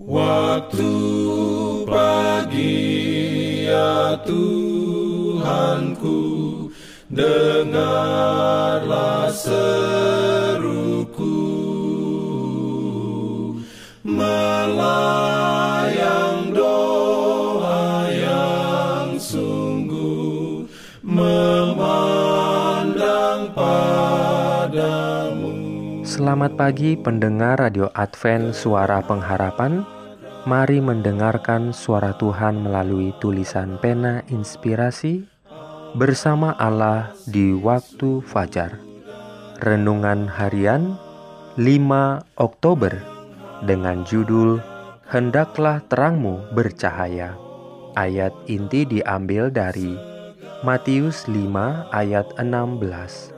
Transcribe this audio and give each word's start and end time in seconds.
Waktu 0.00 0.96
pagi 1.84 3.68
ya 3.68 4.16
Tuhanku 4.24 6.16
Dengarlah 7.12 8.08
seruku 9.28 10.39
Selamat 26.10 26.58
pagi 26.58 26.98
pendengar 26.98 27.62
Radio 27.62 27.86
Advent 27.94 28.50
Suara 28.50 28.98
Pengharapan 28.98 29.86
Mari 30.42 30.82
mendengarkan 30.82 31.70
suara 31.70 32.18
Tuhan 32.18 32.66
melalui 32.66 33.14
tulisan 33.22 33.78
pena 33.78 34.18
inspirasi 34.26 35.22
bersama 35.94 36.58
Allah 36.58 37.14
di 37.30 37.54
waktu 37.54 38.26
fajar. 38.26 38.82
Renungan 39.62 40.26
harian 40.26 40.98
5 41.54 41.62
Oktober 42.42 42.90
dengan 43.62 44.02
judul 44.02 44.58
Hendaklah 45.06 45.78
terangmu 45.86 46.50
bercahaya. 46.58 47.38
Ayat 47.94 48.34
inti 48.50 48.82
diambil 48.82 49.46
dari 49.46 49.94
Matius 50.66 51.30
5 51.30 51.94
ayat 51.94 52.26
16. 52.34 53.30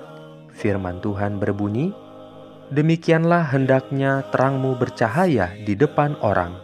Firman 0.57 1.05
Tuhan 1.05 1.37
berbunyi, 1.37 1.93
Demikianlah 2.73 3.53
hendaknya 3.53 4.25
terangmu 4.33 4.81
bercahaya 4.81 5.53
di 5.61 5.77
depan 5.77 6.17
orang, 6.25 6.57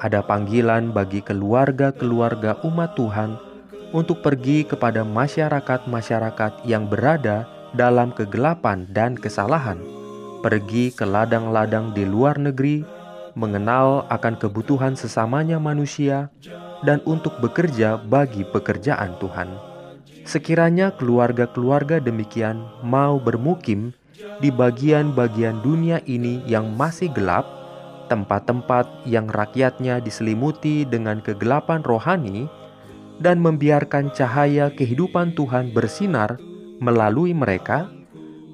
ada 0.00 0.24
panggilan 0.24 0.96
bagi 0.96 1.20
keluarga-keluarga 1.20 2.64
umat 2.64 2.96
Tuhan 2.96 3.36
untuk 3.92 4.24
pergi 4.24 4.64
kepada 4.64 5.04
masyarakat-masyarakat 5.04 6.64
yang 6.64 6.88
berada 6.88 7.44
dalam 7.76 8.16
kegelapan 8.16 8.88
dan 8.88 9.12
kesalahan, 9.12 9.76
pergi 10.40 10.88
ke 10.88 11.04
ladang-ladang 11.04 11.92
di 11.92 12.08
luar 12.08 12.40
negeri, 12.40 12.80
mengenal 13.36 14.08
akan 14.08 14.40
kebutuhan 14.40 14.96
sesamanya 14.96 15.60
manusia, 15.60 16.32
dan 16.80 17.04
untuk 17.04 17.36
bekerja 17.44 18.00
bagi 18.00 18.40
pekerjaan 18.40 19.20
Tuhan. 19.20 19.52
Sekiranya 20.24 20.96
keluarga-keluarga 20.96 22.00
demikian 22.00 22.64
mau 22.80 23.20
bermukim 23.20 23.92
di 24.38 24.50
bagian-bagian 24.50 25.62
dunia 25.62 26.02
ini 26.06 26.42
yang 26.46 26.74
masih 26.74 27.10
gelap, 27.14 27.46
tempat-tempat 28.10 29.06
yang 29.06 29.28
rakyatnya 29.28 30.00
diselimuti 30.02 30.82
dengan 30.88 31.22
kegelapan 31.22 31.84
rohani, 31.84 32.50
dan 33.18 33.42
membiarkan 33.42 34.14
cahaya 34.14 34.70
kehidupan 34.70 35.34
Tuhan 35.34 35.74
bersinar 35.74 36.38
melalui 36.78 37.34
mereka, 37.34 37.90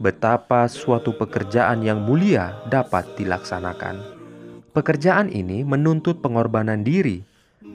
betapa 0.01 0.67
suatu 0.67 1.15
pekerjaan 1.15 1.85
yang 1.85 2.03
mulia 2.03 2.57
dapat 2.73 3.05
dilaksanakan. 3.21 4.01
Pekerjaan 4.75 5.31
ini 5.31 5.63
menuntut 5.63 6.19
pengorbanan 6.19 6.83
diri, 6.83 7.23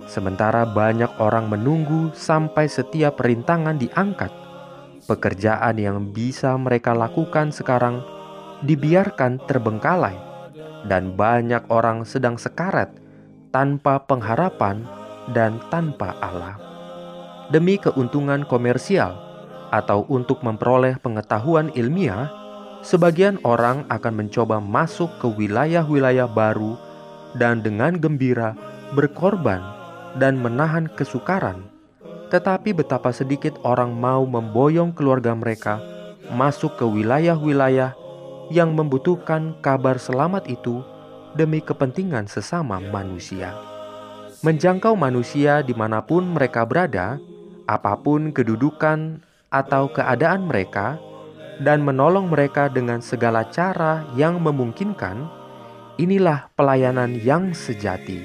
sementara 0.09 0.67
banyak 0.67 1.15
orang 1.21 1.47
menunggu 1.47 2.11
sampai 2.11 2.67
setiap 2.67 3.21
rintangan 3.23 3.79
diangkat. 3.79 4.33
Pekerjaan 5.09 5.81
yang 5.81 6.13
bisa 6.13 6.53
mereka 6.53 6.93
lakukan 6.93 7.49
sekarang 7.49 8.05
dibiarkan 8.61 9.41
terbengkalai 9.49 10.13
dan 10.85 11.17
banyak 11.17 11.65
orang 11.73 12.05
sedang 12.05 12.37
sekarat 12.37 12.93
tanpa 13.49 14.05
pengharapan 14.05 14.85
dan 15.33 15.57
tanpa 15.73 16.13
Allah. 16.21 16.61
Demi 17.49 17.81
keuntungan 17.81 18.45
komersial 18.45 19.17
atau 19.73 20.05
untuk 20.13 20.45
memperoleh 20.45 21.01
pengetahuan 21.01 21.73
ilmiah, 21.73 22.29
sebagian 22.85 23.41
orang 23.41 23.89
akan 23.89 24.13
mencoba 24.13 24.61
masuk 24.61 25.09
ke 25.17 25.25
wilayah-wilayah 25.25 26.29
baru 26.29 26.77
dan 27.33 27.65
dengan 27.65 27.97
gembira 27.97 28.53
berkorban 28.93 29.61
dan 30.21 30.37
menahan 30.37 30.85
kesukaran. 30.93 31.78
Tetapi 32.29 32.77
betapa 32.77 33.09
sedikit 33.09 33.57
orang 33.65 33.93
mau 33.93 34.21
memboyong 34.25 34.93
keluarga 34.93 35.33
mereka 35.33 35.81
masuk 36.29 36.77
ke 36.77 36.85
wilayah-wilayah 36.85 37.97
yang 38.53 38.73
membutuhkan 38.77 39.57
kabar 39.65 39.97
selamat 39.97 40.45
itu 40.49 40.81
demi 41.33 41.61
kepentingan 41.61 42.29
sesama 42.29 42.77
manusia. 42.77 43.53
Menjangkau 44.45 44.93
manusia 44.95 45.65
di 45.65 45.73
mana 45.73 46.05
pun 46.05 46.23
mereka 46.23 46.63
berada, 46.63 47.19
apa 47.65 47.93
pun 47.99 48.31
kedudukan 48.31 49.21
atau 49.49 49.89
keadaan 49.89 50.47
mereka, 50.47 51.01
dan 51.59 51.83
menolong 51.83 52.31
mereka 52.31 52.71
dengan 52.71 53.03
segala 53.03 53.43
cara 53.51 54.07
yang 54.15 54.39
memungkinkan, 54.39 55.27
inilah 55.99 56.47
pelayanan 56.55 57.19
yang 57.19 57.51
sejati. 57.51 58.23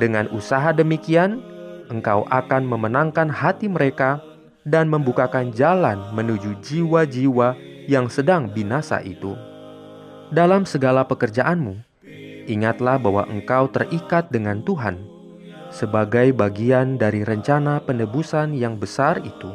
Dengan 0.00 0.30
usaha 0.32 0.72
demikian, 0.72 1.42
engkau 1.88 2.26
akan 2.28 2.62
memenangkan 2.66 3.30
hati 3.30 3.70
mereka 3.70 4.22
dan 4.66 4.90
membukakan 4.90 5.54
jalan 5.54 6.02
menuju 6.12 6.58
jiwa-jiwa 6.62 7.54
yang 7.86 8.10
sedang 8.10 8.50
binasa 8.50 8.98
itu. 9.06 9.38
Dalam 10.34 10.66
segala 10.66 11.06
pekerjaanmu, 11.06 11.78
ingatlah 12.50 12.98
bahwa 12.98 13.30
engkau 13.30 13.70
terikat 13.70 14.26
dengan 14.26 14.58
Tuhan 14.66 14.98
sebagai 15.70 16.34
bagian 16.34 16.98
dari 16.98 17.22
rencana 17.22 17.82
penebusan 17.82 18.54
yang 18.56 18.78
besar 18.80 19.22
itu. 19.22 19.50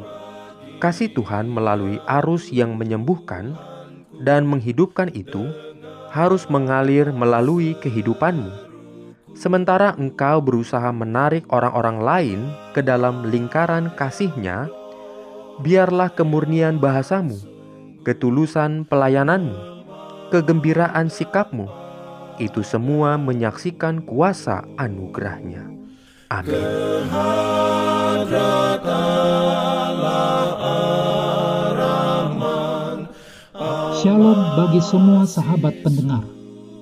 Kasih 0.80 1.12
Tuhan 1.12 1.46
melalui 1.46 2.00
arus 2.08 2.50
yang 2.50 2.74
menyembuhkan 2.74 3.54
dan 4.22 4.48
menghidupkan 4.48 5.12
itu 5.14 5.50
harus 6.10 6.48
mengalir 6.50 7.08
melalui 7.14 7.78
kehidupanmu. 7.80 8.71
Sementara 9.32 9.96
engkau 9.96 10.44
berusaha 10.44 10.92
menarik 10.92 11.48
orang-orang 11.48 11.98
lain 12.04 12.40
ke 12.76 12.84
dalam 12.84 13.26
lingkaran 13.26 13.90
kasihnya, 13.96 14.68
biarlah 15.64 16.12
kemurnian 16.12 16.76
bahasamu 16.76 17.52
ketulusan 18.02 18.82
pelayananmu, 18.90 19.54
kegembiraan 20.34 21.06
sikapmu, 21.06 21.70
itu 22.42 22.60
semua 22.66 23.14
menyaksikan 23.14 24.02
kuasa 24.02 24.66
anugerahnya. 24.74 25.70
Amin. 26.34 26.66
Shalom 34.02 34.40
bagi 34.58 34.82
semua 34.82 35.22
sahabat 35.22 35.78
pendengar. 35.86 36.41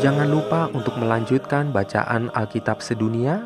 Jangan 0.00 0.32
lupa 0.32 0.72
untuk 0.72 0.96
melanjutkan 0.96 1.76
bacaan 1.76 2.32
Alkitab 2.32 2.80
sedunia. 2.80 3.44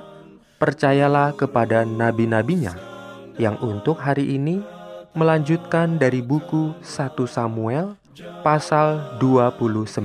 Percayalah 0.62 1.35
kepada 1.35 1.83
nabi-nabinya 1.83 2.79
yang 3.43 3.59
untuk 3.59 3.99
hari 3.99 4.39
ini 4.39 4.62
melanjutkan 5.19 5.99
dari 5.99 6.23
buku 6.23 6.79
1 6.79 7.19
Samuel 7.27 7.99
pasal 8.47 9.19
29. 9.19 9.99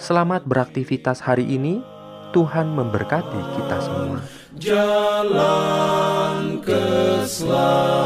Selamat 0.00 0.48
beraktivitas 0.48 1.20
hari 1.20 1.44
ini. 1.44 1.84
Tuhan 2.28 2.68
memberkati 2.72 3.40
kita 3.56 3.76
semua. 3.84 4.20
Jalan 4.60 6.60
keselamatan 6.60 7.97